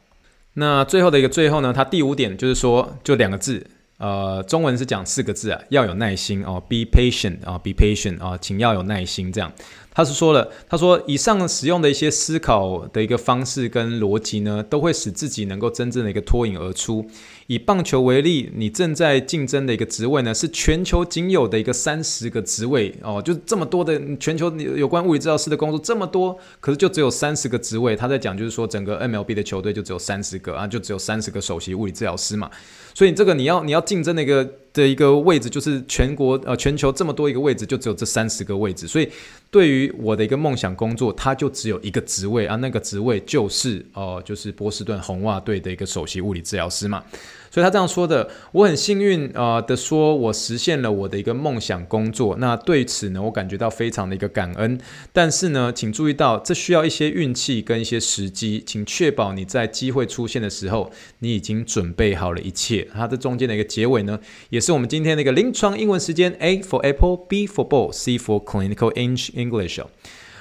[0.53, 3.63] 那最后的一个最后呢，他第五点就是说，就两个字，
[3.97, 9.51] 呃，中文是讲四个字啊，要有耐心哦，be patient 啊，be patient 啊，请要有耐心这样。
[9.97, 17.03] 他是说了，他说以上使用的一些思考的一个方式跟逻辑呢，都会使自己能够真正的一个脱颖而出。
[17.47, 27.95] 以棒球为例，你正在竞争的一个职位呢，是全球仅有的一个三十个职位哦，就这么多的全球有关物理治疗师的工作这么多，可是就只有三十个职位。
[27.95, 32.51] 他在讲就是说，整个 MLB 的球队就只有三十个啊，就只有三十个首席物理治疗师嘛。
[32.93, 34.47] 所以这个你要你要竞争的一个
[34.81, 38.87] 的一个位置，就是全国呃全球这么多一个位置，就只有这三十个位置。
[38.87, 39.09] 所以
[39.51, 47.03] 对于我的一个梦想工作，它就只有一个职位啊，那个职位就是哦、呃，就是波士顿红袜队的一个首席物理治疗师嘛。
[47.49, 52.35] 所以他这样说的，我很幸运啊、的说，我实现了我的一个梦想工作。
[52.37, 54.79] 那对此呢，我感觉到非常的一个感恩。
[55.13, 62.87] 但是呢，请注意到，这需要一些运气跟一些时机，请确保你在机会出现的时候，你已经准备好了一切。
[62.93, 69.81] 它的中间的一个结尾呢，也是我们今天的一个临床英文时间：A for Apple，B for Ball，C for Clinical English。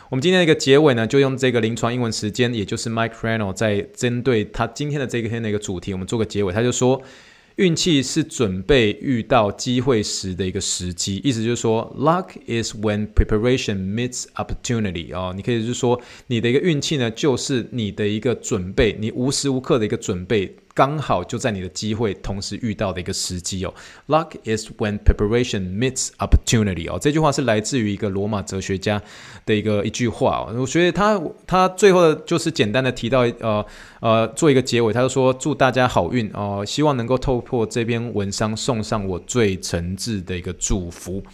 [0.09, 6.53] 我们今天一个结尾呢，就用这个临床英文时间，也就是 Mike Reno 在针对他今天的这个天的一个主题，我们做个结尾。
[6.53, 7.03] 他就说，
[7.57, 20.55] 运气是准备遇到机会时的一个时机，意思就是说，Luck is when preparation meets opportunity 哦，你可以就是说，你的一个运气呢，就是你的一个准备，你无时无刻的一个准备。
[20.77, 23.73] 刚好就在你的机会同时遇到的一个时机哦。
[24.09, 29.03] Luck is when preparation meets opportunity 哦，这句话是来自于一个罗马哲学家
[29.47, 30.55] 的一个一句话哦。
[30.61, 33.65] 我觉得他他最后就是简单的提到呃
[34.01, 41.25] 呃做一个结尾，他就说祝大家好运哦，希望能够透过这篇文章送上我最诚挚的一个祝福。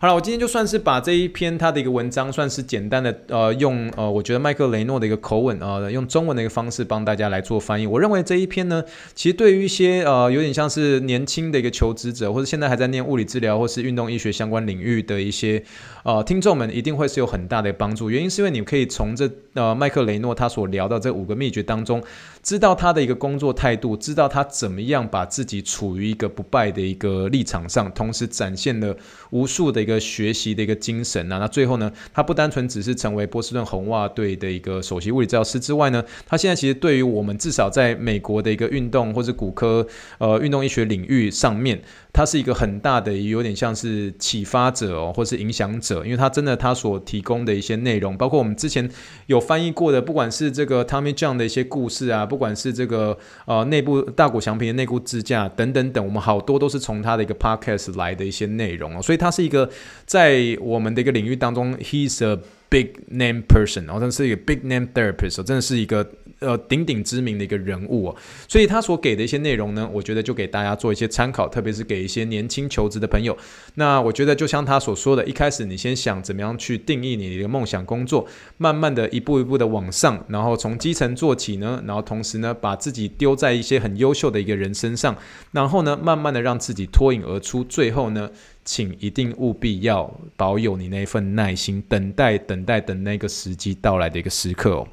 [0.00, 7.86] 好了，我今天就算是把这一篇他的一个文章，算是简单的呃用呃，我觉得麦克雷诺的一个口吻、呃，用中文的一个方式帮大家来做翻译。
[7.86, 15.62] 我认为这一篇呢，其实对于一些呃有点像是年轻的一个求职者，或者现在还在念物理治疗或是运动医学相关领域的一些
[16.02, 18.10] 呃听众们，一定会是有很大的帮助。
[18.10, 22.02] 原因是因为你可以从这呃麦克雷诺他所聊到这五个秘诀当中，
[22.44, 28.96] 知道他的一个工作态度，知道他怎么样把自己处于一个不败的一个立场上，同时展现了
[29.30, 29.98] 无数的一个。
[30.04, 39.86] 学习的一个精神啊，那最后呢，他不单纯只是成为波士顿红袜队的一个首席物理治疗师之外呢，他现在其实对于我们至少在美国的一个运动或者骨科
[40.18, 41.80] 呃运动医学领域上面。
[42.14, 48.88] 他是一个很大的，有点像是启发者哦，或是影响者，因为他真的他所提供的一些内容，包括我们之前
[49.26, 59.68] 有翻译过的，不管是这个 Tommy John 的一些故事啊，不管是这个呃内部大谷翔平的内部支架等等等，我们好多都是从他的一个 podcast 来的一些内容哦，所以他是一个
[60.06, 66.08] 在我们的一个领域当中，he's a big name person，然后真的是一个 big name therapist，哦真的是一个
[66.40, 68.16] 呃鼎鼎知名的一个人物哦。
[68.48, 73.36] 所以他所给的一些内容呢，我觉得就给大家做一些参考，特别是给一些年轻求职的朋友。
[73.74, 78.26] 那我觉得就像他所说的，一开始你先想怎么样去定义你的一个梦想工作，
[78.58, 85.16] 慢慢的一步一步的往上，然后从基层做起呢，然后同时呢把自己丢在一些很优秀的一个人身上，
[85.52, 88.30] 然后呢慢慢的让自己脱颖而出，最后呢。
[88.66, 94.88] 请一定务必要保有你那份耐心，等待、等待、等那个时机到来的一个时刻哦。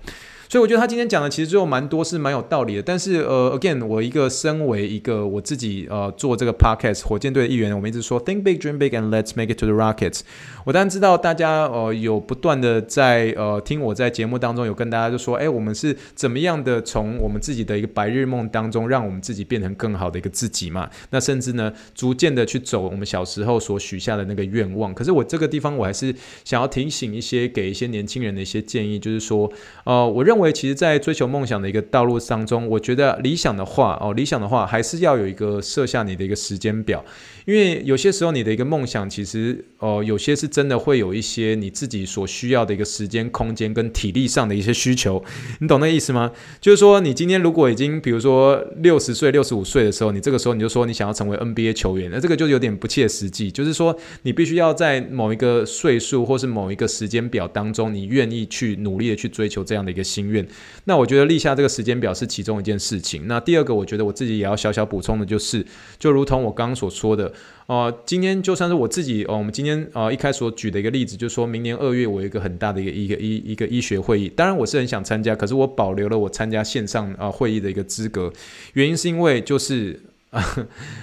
[0.51, 10.19] 所以我觉得他今天讲的其实最后蛮多是蛮有道理的，但是呃，again，我一个身为一个我自己呃做这个 podcast 火箭队的一员，我们一直说 think big, dream big, and let's make it to the Rockets。
[10.65, 20.89] 我当然知道大家呃有不断的在呃听我在节目当中有跟大家就说，哎，我们是怎么样的从我们自己的一个白日梦当中，让我们自己变成更好的一个自己嘛？
[21.11, 24.93] 那甚至呢，逐渐的去走我们小时候所许下的那个愿望。
[24.93, 26.13] 可是我这个地方我还是
[26.43, 29.49] 想要提醒一些给一些年轻人的一些建议，就是说，
[29.85, 30.40] 呃，我认为。
[30.41, 37.05] 因为其实，在追求梦想的一个道路当中，我觉得理想的话哦，理想的话还是要有一个设下你的一个时间表。
[37.45, 45.23] 因为有些时候，你的一个梦想，其实哦，有些是真的会有一些你自己所需要的一个时间、空间跟体力上的一些需求。
[45.59, 46.31] 你懂那意思吗？
[46.59, 53.51] 就是说，你今天如果已经比如说六十岁、六十五岁的时候，你这个时候你就说你想要成为 NBA 球员，那这个就有点不切实际。
[53.51, 60.30] 就是说，你必须要在某一个岁数或是某一个时间表当中，你愿意去努力的去追求这样的一个心。
[60.31, 60.45] 院
[60.85, 63.27] 那我觉得立下这个时间表是其中一件事情。
[63.27, 65.63] 那第二个，我觉得我自己也要小小补充的就是，
[65.99, 67.31] 就如同我刚刚所说的，
[67.67, 78.33] 呃，今天就算是我自己，呃，我们今天啊一开始所举的一个例子，就是说明年二月我有一个很大的一个一个医一个医学会议，当然我是很想参加，可是我保留了我参加线上啊、会议的一个资格，
[78.73, 79.99] 原因是因为就是。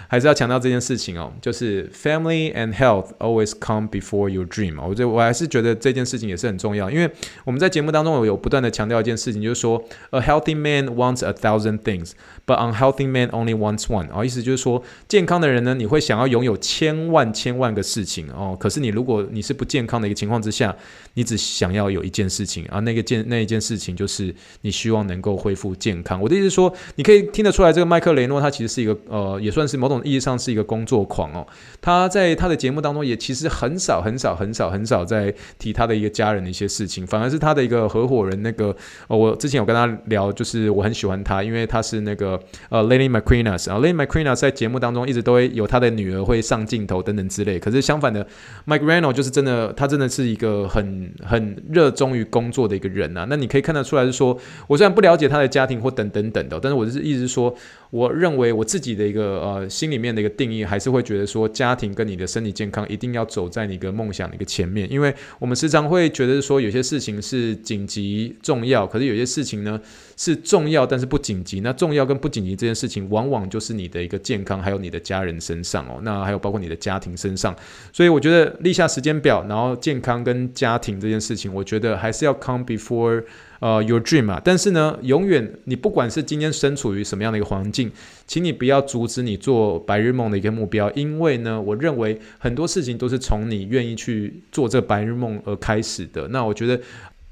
[0.08, 4.82] 还是要强调这件事情哦，就是 family and health always come before your dream。
[4.82, 7.10] 我觉我还是觉得这件事情也是很重要，因为
[7.44, 12.12] 我们在节目当中有不断的强调一件事情，就是说 a healthy man wants a thousand things
[12.48, 14.08] But unhealthy man only wants one。
[14.10, 20.74] 哦，意思就是说，健康的人呢，你会想要拥有千万千万个事情哦，可是你如果你是不健康的一个情况之下，
[21.12, 26.18] 你只想要有一件事情啊，那个件那一件事情就是你希望能够恢复健康。
[26.18, 31.46] 我的意思说，你可以听得出来，这个麦克雷诺他其实是一个呃，也算是某种意义上是一个工作狂哦。
[31.82, 38.74] 他在他的节目当中也其实很少很少很少很少在提他的一个家人的一些事情，反而是他的一个合伙人那个，
[39.08, 42.37] 呃，我之前有跟他聊，就是我很喜欢他，因为他是那个
[42.68, 47.58] 呃，Lily McQueenas 啊，Lily McQueenas 在节目当中一直都会有他的女儿会上镜头等等之类。
[47.58, 48.26] 可是相反的
[48.66, 53.26] ，Mike r a n o 就是真的，他真的是一个很很热衷于工作的一个人、啊。
[53.28, 57.54] 那你可以看得出来是说，我虽然不了解他的家庭或等等等的，但是我是一直说，
[57.90, 69.80] 我认为我自己的一个呃心里面的一个定义，还是会觉得说，家庭跟你的身体健康一定要走在你的梦想的一个前面，因为我们时常会觉得说，有些事情是紧急重要，可是有些事情呢
[70.16, 71.60] 是重要但是不紧急。
[71.60, 77.56] 那重要跟不紧急这件事情，往往就是你的一个健康，还有你的家人身上哦，那还有包括你的家庭身上。
[77.92, 83.24] 所以我觉得立下时间表，然后健康跟家庭这件事情，我觉得还是要 come before。
[83.60, 87.90] 呃、，your dream 啊，但是呢，永远你不管是今天身处于什么样的一个环境，
[88.24, 96.28] 请你不要阻止你做白日梦的一个目标，因为呢，我认为很多事情都是从你愿意去做这白日梦而开始的。
[96.28, 96.80] 那我觉得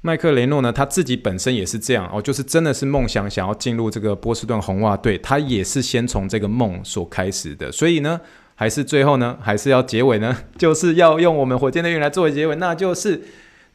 [0.01, 7.71] 麦克雷诺呢，他自己本身也是这样哦，就是真的是梦想想要进入这个波士顿红袜队，他也是先从这个梦所开始的。
[7.71, 8.19] 所以呢，
[8.55, 13.21] 还是最后呢，还是要结尾呢， 就是要用我们火箭队员来作为结尾，那就是。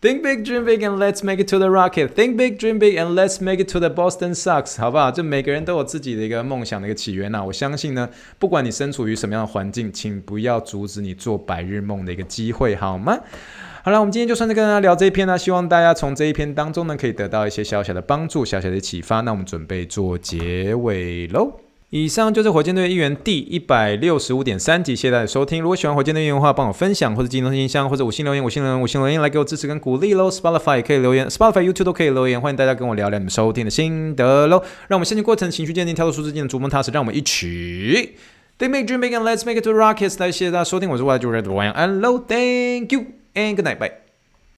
[0.03, 2.17] Think big, dream big, and let's make it to the Rocket.
[2.17, 4.81] Think big, dream big, and let's make it to the Boston Sox.
[4.81, 5.13] 好不好？
[5.13, 13.17] 就每个人都有自己的一个梦想的一个起源呐、我相信呢，不管你身处于什么样的环境，请不要阻止你做白日梦的一个机会，好吗？
[13.85, 19.21] 好了，我们今天就算是跟大家聊这一篇呢、希望大家从这一篇当中呢，可以得到一些小小的帮助、小小的启发。
[19.21, 21.62] 那我们准备做结尾喽。
[21.93, 25.61] 以上就是火箭队一员第一百六十五点三集，谢谢大家收听。
[25.61, 30.31] 如果喜欢火箭队一员的话，帮我分享或者进入信箱或者五星留言，五星留言，五星留言来给我支持跟鼓励喽。
[30.31, 34.63] Spotify 也可以留言，Spotify、YouTube 都可以留言，欢迎大家跟我聊聊你们收听的心得喽。
[34.89, 36.91] 让我们先进过程，情绪坚定，跳脱舒适圈，逐梦踏实。
[36.91, 38.15] 让我们一起
[38.59, 40.19] ，They make dream big, and let's make it to the Rockets。
[40.19, 44.02] 来，谢谢大家收听，我是外来主播 Ryan，and hello, thank you and good night, bye。